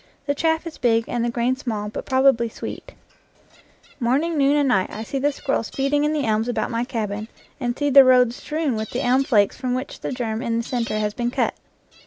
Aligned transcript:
The 0.25 0.33
chaff 0.33 0.65
is 0.65 0.79
big 0.79 1.05
and 1.07 1.23
the 1.23 1.29
grain 1.29 1.55
small, 1.55 1.87
but 1.87 2.07
probably 2.07 2.49
sweet. 2.49 2.87
92 2.89 2.95
IN 2.95 2.95
FIELD 2.95 3.63
AND 3.83 3.99
WOOD 3.99 4.09
Morning, 4.09 4.37
noon, 4.39 4.57
and 4.57 4.67
night 4.67 4.89
I 4.89 5.03
see 5.03 5.19
the 5.19 5.31
squirrels 5.31 5.69
feeding 5.69 6.03
in 6.05 6.11
the 6.13 6.25
elms 6.25 6.47
about 6.47 6.71
my 6.71 6.83
cabin, 6.83 7.27
and 7.59 7.77
see 7.77 7.91
the 7.91 8.03
road 8.03 8.33
strewn 8.33 8.75
with 8.75 8.89
the 8.89 9.05
elm 9.05 9.23
flakes 9.23 9.57
from 9.57 9.75
which 9.75 9.99
the 9.99 10.11
germ 10.11 10.41
in 10.41 10.57
the 10.57 10.63
centre 10.63 10.97
has 10.97 11.13
been 11.13 11.29
cut. 11.29 11.53